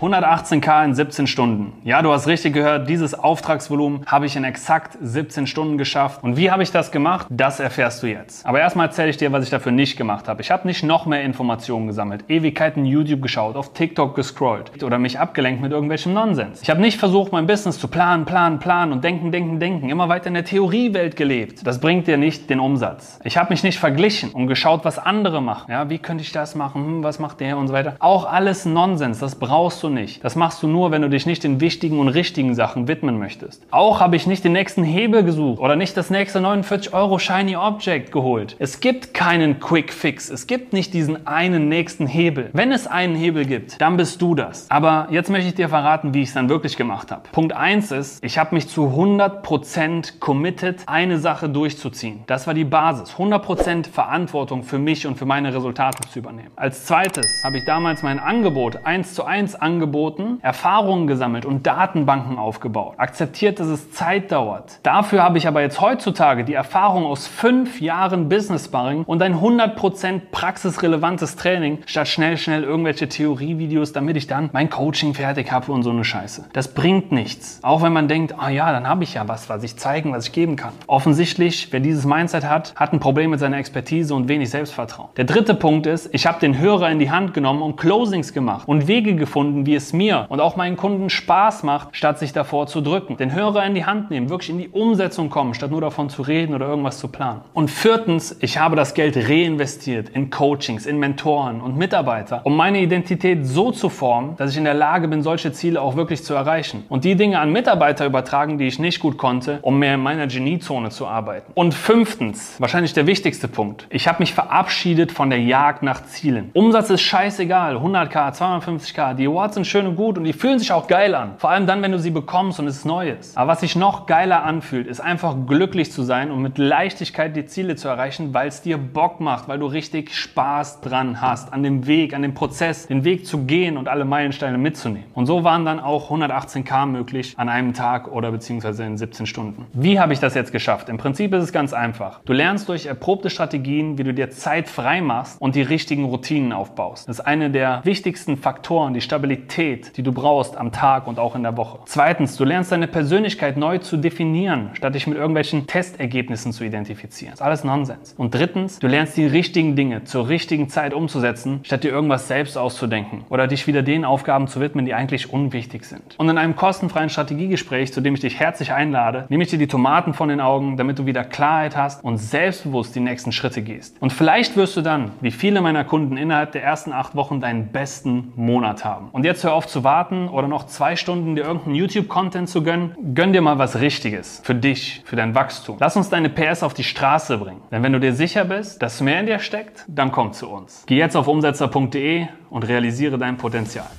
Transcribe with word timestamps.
118k 0.00 0.86
in 0.86 0.94
17 0.94 1.26
Stunden. 1.26 1.74
Ja, 1.84 2.00
du 2.00 2.10
hast 2.10 2.26
richtig 2.26 2.54
gehört, 2.54 2.88
dieses 2.88 3.12
Auftragsvolumen 3.12 4.06
habe 4.06 4.24
ich 4.24 4.34
in 4.34 4.44
exakt 4.44 4.96
17 5.02 5.46
Stunden 5.46 5.76
geschafft. 5.76 6.24
Und 6.24 6.38
wie 6.38 6.50
habe 6.50 6.62
ich 6.62 6.72
das 6.72 6.90
gemacht? 6.90 7.26
Das 7.28 7.60
erfährst 7.60 8.02
du 8.02 8.06
jetzt. 8.06 8.46
Aber 8.46 8.60
erstmal 8.60 8.86
erzähle 8.86 9.10
ich 9.10 9.18
dir, 9.18 9.30
was 9.30 9.44
ich 9.44 9.50
dafür 9.50 9.72
nicht 9.72 9.98
gemacht 9.98 10.26
habe. 10.26 10.40
Ich 10.40 10.50
habe 10.50 10.66
nicht 10.66 10.82
noch 10.82 11.04
mehr 11.04 11.22
Informationen 11.22 11.86
gesammelt, 11.86 12.24
Ewigkeiten 12.28 12.86
YouTube 12.86 13.20
geschaut, 13.20 13.56
auf 13.56 13.74
TikTok 13.74 14.16
gescrollt 14.16 14.82
oder 14.82 14.98
mich 14.98 15.18
abgelenkt 15.18 15.60
mit 15.60 15.70
irgendwelchem 15.70 16.14
Nonsens. 16.14 16.62
Ich 16.62 16.70
habe 16.70 16.80
nicht 16.80 16.98
versucht, 16.98 17.30
mein 17.30 17.46
Business 17.46 17.78
zu 17.78 17.86
planen, 17.86 18.24
planen, 18.24 18.58
planen 18.58 18.92
und 18.92 19.04
denken, 19.04 19.32
denken, 19.32 19.60
denken, 19.60 19.90
immer 19.90 20.08
weiter 20.08 20.28
in 20.28 20.34
der 20.34 20.46
Theoriewelt 20.46 21.14
gelebt. 21.14 21.66
Das 21.66 21.78
bringt 21.78 22.06
dir 22.06 22.16
nicht 22.16 22.48
den 22.48 22.58
Umsatz. 22.60 23.18
Ich 23.22 23.36
habe 23.36 23.50
mich 23.50 23.62
nicht 23.62 23.78
verglichen 23.78 24.30
und 24.30 24.46
geschaut, 24.46 24.86
was 24.86 24.98
andere 24.98 25.42
machen. 25.42 25.70
Ja, 25.70 25.90
wie 25.90 25.98
könnte 25.98 26.24
ich 26.24 26.32
das 26.32 26.54
machen? 26.54 26.86
Hm, 26.86 27.02
was 27.02 27.18
macht 27.18 27.40
der 27.40 27.58
und 27.58 27.68
so 27.68 27.74
weiter. 27.74 27.96
Auch 27.98 28.24
alles 28.24 28.64
Nonsens. 28.64 29.18
Das 29.18 29.34
brauchst 29.34 29.82
du 29.82 29.89
nicht. 29.94 30.24
Das 30.24 30.36
machst 30.36 30.62
du 30.62 30.68
nur, 30.68 30.90
wenn 30.90 31.02
du 31.02 31.08
dich 31.08 31.26
nicht 31.26 31.44
den 31.44 31.60
wichtigen 31.60 31.98
und 31.98 32.08
richtigen 32.08 32.54
Sachen 32.54 32.88
widmen 32.88 33.18
möchtest. 33.18 33.62
Auch 33.70 34.00
habe 34.00 34.16
ich 34.16 34.26
nicht 34.26 34.44
den 34.44 34.52
nächsten 34.52 34.84
Hebel 34.84 35.24
gesucht 35.24 35.60
oder 35.60 35.76
nicht 35.76 35.96
das 35.96 36.10
nächste 36.10 36.40
49 36.40 36.94
Euro 36.94 37.18
Shiny 37.18 37.56
Object 37.56 38.12
geholt. 38.12 38.56
Es 38.58 38.80
gibt 38.80 39.12
keinen 39.14 39.60
Quick 39.60 39.92
Fix. 39.92 40.30
Es 40.30 40.46
gibt 40.46 40.72
nicht 40.72 40.94
diesen 40.94 41.26
einen 41.26 41.68
nächsten 41.68 42.06
Hebel. 42.06 42.50
Wenn 42.52 42.72
es 42.72 42.86
einen 42.86 43.14
Hebel 43.14 43.44
gibt, 43.44 43.80
dann 43.80 43.96
bist 43.96 44.22
du 44.22 44.34
das. 44.34 44.70
Aber 44.70 45.08
jetzt 45.10 45.30
möchte 45.30 45.48
ich 45.48 45.54
dir 45.54 45.68
verraten, 45.68 46.14
wie 46.14 46.22
ich 46.22 46.28
es 46.28 46.34
dann 46.34 46.48
wirklich 46.48 46.76
gemacht 46.76 47.10
habe. 47.10 47.22
Punkt 47.32 47.52
1 47.52 47.92
ist, 47.92 48.24
ich 48.24 48.38
habe 48.38 48.54
mich 48.54 48.68
zu 48.68 48.86
100% 48.86 50.20
committed, 50.20 50.82
eine 50.86 51.18
Sache 51.18 51.48
durchzuziehen. 51.48 52.24
Das 52.26 52.46
war 52.46 52.54
die 52.54 52.64
Basis. 52.64 53.14
100% 53.16 53.88
Verantwortung 53.88 54.62
für 54.62 54.78
mich 54.78 55.06
und 55.06 55.16
für 55.18 55.26
meine 55.26 55.54
Resultate 55.54 56.08
zu 56.08 56.18
übernehmen. 56.18 56.50
Als 56.56 56.86
zweites 56.86 57.42
habe 57.44 57.58
ich 57.58 57.64
damals 57.64 58.02
mein 58.02 58.18
Angebot 58.18 58.84
1 58.84 59.14
zu 59.14 59.24
1 59.24 59.56
angeboten 59.56 59.79
angeboten, 59.80 60.38
Erfahrungen 60.42 61.06
gesammelt 61.06 61.46
und 61.46 61.66
Datenbanken 61.66 62.38
aufgebaut. 62.38 62.94
Akzeptiert, 62.98 63.60
dass 63.60 63.68
es 63.68 63.90
Zeit 63.92 64.30
dauert. 64.30 64.78
Dafür 64.82 65.22
habe 65.22 65.38
ich 65.38 65.48
aber 65.48 65.62
jetzt 65.62 65.80
heutzutage 65.80 66.44
die 66.44 66.52
Erfahrung 66.52 67.06
aus 67.06 67.26
fünf 67.26 67.80
Jahren 67.80 68.28
Business 68.28 68.66
Sparring 68.66 69.04
und 69.04 69.22
ein 69.22 69.36
100% 69.36 70.20
praxisrelevantes 70.30 71.36
Training, 71.36 71.78
statt 71.86 72.08
schnell, 72.08 72.36
schnell 72.36 72.62
irgendwelche 72.62 73.08
Theorievideos, 73.08 73.94
damit 73.94 74.18
ich 74.18 74.26
dann 74.26 74.50
mein 74.52 74.68
Coaching 74.68 75.14
fertig 75.14 75.50
habe 75.50 75.72
und 75.72 75.82
so 75.82 75.90
eine 75.90 76.04
Scheiße. 76.04 76.44
Das 76.52 76.74
bringt 76.74 77.10
nichts. 77.10 77.60
Auch 77.62 77.82
wenn 77.82 77.94
man 77.94 78.06
denkt, 78.06 78.34
ah 78.38 78.50
ja, 78.50 78.70
dann 78.72 78.86
habe 78.86 79.04
ich 79.04 79.14
ja 79.14 79.26
was, 79.28 79.48
was 79.48 79.62
ich 79.62 79.78
zeigen, 79.78 80.12
was 80.12 80.26
ich 80.26 80.32
geben 80.32 80.56
kann. 80.56 80.72
Offensichtlich, 80.88 81.68
wer 81.70 81.80
dieses 81.80 82.04
Mindset 82.04 82.44
hat, 82.44 82.74
hat 82.76 82.92
ein 82.92 83.00
Problem 83.00 83.30
mit 83.30 83.40
seiner 83.40 83.56
Expertise 83.56 84.14
und 84.14 84.28
wenig 84.28 84.50
Selbstvertrauen. 84.50 85.08
Der 85.16 85.24
dritte 85.24 85.54
Punkt 85.54 85.86
ist, 85.86 86.10
ich 86.12 86.26
habe 86.26 86.38
den 86.38 86.58
Hörer 86.58 86.90
in 86.90 86.98
die 86.98 87.10
Hand 87.10 87.32
genommen 87.32 87.62
und 87.62 87.76
Closings 87.76 88.34
gemacht 88.34 88.68
und 88.68 88.90
Wege 88.90 89.14
gefunden, 89.14 89.64
wie 89.64 89.69
es 89.74 89.92
mir 89.92 90.00
mir 90.00 90.26
und 90.30 90.40
auch 90.40 90.56
meinen 90.56 90.78
Kunden 90.78 91.10
Spaß 91.10 91.62
macht, 91.62 91.94
statt 91.94 92.18
sich 92.18 92.32
davor 92.32 92.66
zu 92.66 92.80
drücken. 92.80 93.18
Den 93.18 93.34
Hörer 93.34 93.64
in 93.66 93.74
die 93.74 93.84
Hand 93.84 94.10
nehmen, 94.10 94.30
wirklich 94.30 94.48
in 94.48 94.58
die 94.58 94.68
Umsetzung 94.68 95.28
kommen, 95.28 95.52
statt 95.52 95.70
nur 95.70 95.82
davon 95.82 96.08
zu 96.08 96.22
reden 96.22 96.54
oder 96.54 96.66
irgendwas 96.66 96.98
zu 96.98 97.08
planen. 97.08 97.42
Und 97.52 97.70
viertens, 97.70 98.36
ich 98.40 98.56
habe 98.56 98.76
das 98.76 98.94
Geld 98.94 99.16
reinvestiert 99.16 100.08
in 100.08 100.30
Coachings, 100.30 100.86
in 100.86 100.98
Mentoren 100.98 101.60
und 101.60 101.76
Mitarbeiter, 101.76 102.40
um 102.44 102.56
meine 102.56 102.80
Identität 102.80 103.46
so 103.46 103.72
zu 103.72 103.90
formen, 103.90 104.36
dass 104.36 104.52
ich 104.52 104.56
in 104.56 104.64
der 104.64 104.74
Lage 104.74 105.06
bin, 105.06 105.22
solche 105.22 105.52
Ziele 105.52 105.82
auch 105.82 105.96
wirklich 105.96 106.24
zu 106.24 106.32
erreichen. 106.32 106.84
Und 106.88 107.04
die 107.04 107.14
Dinge 107.14 107.38
an 107.38 107.52
Mitarbeiter 107.52 108.06
übertragen, 108.06 108.56
die 108.56 108.66
ich 108.66 108.78
nicht 108.78 109.00
gut 109.00 109.18
konnte, 109.18 109.58
um 109.60 109.78
mehr 109.78 109.96
in 109.96 110.00
meiner 110.00 110.26
Geniezone 110.28 110.88
zu 110.88 111.06
arbeiten. 111.06 111.52
Und 111.54 111.74
fünftens, 111.74 112.56
wahrscheinlich 112.58 112.94
der 112.94 113.06
wichtigste 113.06 113.48
Punkt, 113.48 113.86
ich 113.90 114.08
habe 114.08 114.20
mich 114.20 114.32
verabschiedet 114.32 115.12
von 115.12 115.28
der 115.28 115.40
Jagd 115.40 115.82
nach 115.82 116.04
Zielen. 116.06 116.50
Umsatz 116.54 116.88
ist 116.88 117.02
scheißegal, 117.02 117.76
100k, 117.76 118.34
250k, 118.34 119.14
die 119.14 119.26
Awards 119.26 119.58
sind 119.60 119.66
schön 119.66 119.86
und 119.86 119.96
gut 119.96 120.16
und 120.16 120.24
die 120.24 120.32
fühlen 120.32 120.58
sich 120.58 120.72
auch 120.72 120.86
geil 120.86 121.14
an. 121.14 121.34
Vor 121.36 121.50
allem 121.50 121.66
dann, 121.66 121.82
wenn 121.82 121.92
du 121.92 121.98
sie 121.98 122.10
bekommst 122.10 122.58
und 122.60 122.66
es 122.66 122.86
neu 122.86 123.10
ist. 123.10 123.36
Aber 123.36 123.52
was 123.52 123.60
sich 123.60 123.76
noch 123.76 124.06
geiler 124.06 124.42
anfühlt, 124.42 124.86
ist 124.86 125.00
einfach 125.00 125.36
glücklich 125.46 125.92
zu 125.92 126.02
sein 126.02 126.30
und 126.30 126.40
mit 126.40 126.56
Leichtigkeit 126.56 127.36
die 127.36 127.44
Ziele 127.44 127.76
zu 127.76 127.88
erreichen, 127.88 128.32
weil 128.32 128.48
es 128.48 128.62
dir 128.62 128.78
Bock 128.78 129.20
macht, 129.20 129.48
weil 129.48 129.58
du 129.58 129.66
richtig 129.66 130.14
Spaß 130.14 130.80
dran 130.80 131.20
hast, 131.20 131.52
an 131.52 131.62
dem 131.62 131.86
Weg, 131.86 132.14
an 132.14 132.22
dem 132.22 132.32
Prozess, 132.32 132.86
den 132.86 133.04
Weg 133.04 133.26
zu 133.26 133.44
gehen 133.44 133.76
und 133.76 133.86
alle 133.88 134.06
Meilensteine 134.06 134.56
mitzunehmen. 134.56 135.08
Und 135.12 135.26
so 135.26 135.44
waren 135.44 135.66
dann 135.66 135.78
auch 135.78 136.10
118k 136.10 136.86
möglich 136.86 137.34
an 137.36 137.50
einem 137.50 137.74
Tag 137.74 138.10
oder 138.10 138.30
beziehungsweise 138.30 138.84
in 138.84 138.96
17 138.96 139.26
Stunden. 139.26 139.66
Wie 139.74 140.00
habe 140.00 140.14
ich 140.14 140.20
das 140.20 140.34
jetzt 140.34 140.52
geschafft? 140.52 140.88
Im 140.88 140.96
Prinzip 140.96 141.34
ist 141.34 141.44
es 141.44 141.52
ganz 141.52 141.74
einfach. 141.74 142.20
Du 142.24 142.32
lernst 142.32 142.68
durch 142.70 142.86
erprobte 142.86 143.28
Strategien, 143.28 143.98
wie 143.98 144.04
du 144.04 144.14
dir 144.14 144.30
Zeit 144.30 144.70
frei 144.70 145.02
machst 145.02 145.38
und 145.38 145.54
die 145.54 145.62
richtigen 145.62 146.06
Routinen 146.06 146.54
aufbaust. 146.54 147.08
Das 147.08 147.18
ist 147.18 147.26
eine 147.26 147.50
der 147.50 147.82
wichtigsten 147.84 148.38
Faktoren, 148.38 148.94
die 148.94 149.02
Stabilität 149.02 149.49
die 149.56 150.02
du 150.02 150.12
brauchst 150.12 150.56
am 150.56 150.72
Tag 150.72 151.06
und 151.06 151.18
auch 151.18 151.34
in 151.34 151.42
der 151.42 151.56
Woche. 151.56 151.80
Zweitens, 151.86 152.36
du 152.36 152.44
lernst 152.44 152.72
deine 152.72 152.86
Persönlichkeit 152.86 153.56
neu 153.56 153.78
zu 153.78 153.96
definieren, 153.96 154.70
statt 154.74 154.94
dich 154.94 155.06
mit 155.06 155.18
irgendwelchen 155.18 155.66
Testergebnissen 155.66 156.52
zu 156.52 156.64
identifizieren. 156.64 157.32
Das 157.32 157.40
ist 157.40 157.46
alles 157.46 157.64
Nonsens. 157.64 158.14
Und 158.16 158.34
drittens, 158.34 158.78
du 158.78 158.86
lernst 158.86 159.16
die 159.16 159.26
richtigen 159.26 159.76
Dinge 159.76 160.04
zur 160.04 160.28
richtigen 160.28 160.68
Zeit 160.68 160.94
umzusetzen, 160.94 161.60
statt 161.62 161.84
dir 161.84 161.90
irgendwas 161.90 162.28
selbst 162.28 162.56
auszudenken 162.56 163.24
oder 163.28 163.46
dich 163.46 163.66
wieder 163.66 163.82
den 163.82 164.04
Aufgaben 164.04 164.46
zu 164.48 164.60
widmen, 164.60 164.84
die 164.84 164.94
eigentlich 164.94 165.32
unwichtig 165.32 165.84
sind. 165.84 166.14
Und 166.18 166.28
in 166.28 166.38
einem 166.38 166.56
kostenfreien 166.56 167.10
Strategiegespräch, 167.10 167.92
zu 167.92 168.00
dem 168.00 168.14
ich 168.14 168.20
dich 168.20 168.38
herzlich 168.38 168.72
einlade, 168.72 169.26
nehme 169.28 169.42
ich 169.42 169.50
dir 169.50 169.58
die 169.58 169.66
Tomaten 169.66 170.14
von 170.14 170.28
den 170.28 170.40
Augen, 170.40 170.76
damit 170.76 170.98
du 170.98 171.06
wieder 171.06 171.24
Klarheit 171.24 171.76
hast 171.76 172.04
und 172.04 172.18
selbstbewusst 172.18 172.94
die 172.94 173.00
nächsten 173.00 173.32
Schritte 173.32 173.62
gehst. 173.62 173.96
Und 174.00 174.12
vielleicht 174.12 174.56
wirst 174.56 174.76
du 174.76 174.82
dann, 174.82 175.12
wie 175.20 175.30
viele 175.30 175.60
meiner 175.60 175.84
Kunden, 175.84 176.16
innerhalb 176.16 176.52
der 176.52 176.62
ersten 176.62 176.92
acht 176.92 177.14
Wochen 177.14 177.40
deinen 177.40 177.68
besten 177.68 178.32
Monat 178.36 178.84
haben. 178.84 179.08
Und 179.12 179.24
jetzt 179.30 179.44
hör 179.44 179.54
auf 179.54 179.66
zu 179.66 179.84
warten 179.84 180.28
oder 180.28 180.48
noch 180.48 180.66
zwei 180.66 180.96
Stunden 180.96 181.36
dir 181.36 181.44
irgendeinen 181.44 181.76
YouTube-Content 181.76 182.48
zu 182.48 182.62
gönnen, 182.62 183.14
gönn 183.14 183.32
dir 183.32 183.40
mal 183.40 183.58
was 183.58 183.80
Richtiges 183.80 184.40
für 184.44 184.54
dich, 184.54 185.02
für 185.04 185.16
dein 185.16 185.34
Wachstum. 185.34 185.76
Lass 185.78 185.96
uns 185.96 186.10
deine 186.10 186.28
PS 186.28 186.62
auf 186.62 186.74
die 186.74 186.84
Straße 186.84 187.38
bringen. 187.38 187.62
Denn 187.70 187.82
wenn 187.82 187.92
du 187.92 188.00
dir 188.00 188.12
sicher 188.12 188.44
bist, 188.44 188.82
dass 188.82 189.00
mehr 189.00 189.20
in 189.20 189.26
dir 189.26 189.38
steckt, 189.38 189.84
dann 189.86 190.10
komm 190.10 190.32
zu 190.32 190.48
uns. 190.48 190.82
Geh 190.86 190.96
jetzt 190.96 191.16
auf 191.16 191.28
umsetzer.de 191.28 192.26
und 192.50 192.68
realisiere 192.68 193.18
dein 193.18 193.36
Potenzial. 193.36 193.90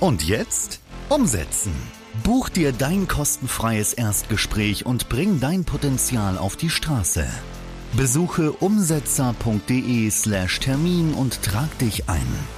Und 0.00 0.22
jetzt 0.26 0.80
umsetzen. 1.08 1.72
Buch 2.22 2.48
dir 2.48 2.72
dein 2.72 3.08
kostenfreies 3.08 3.92
Erstgespräch 3.92 4.86
und 4.86 5.08
bring 5.08 5.40
dein 5.40 5.64
Potenzial 5.64 6.38
auf 6.38 6.56
die 6.56 6.70
Straße. 6.70 7.26
Besuche 7.96 8.52
umsetzer.de/termin 8.52 10.10
slash 10.10 10.60
und 11.16 11.42
trag 11.42 11.78
dich 11.78 12.08
ein. 12.08 12.57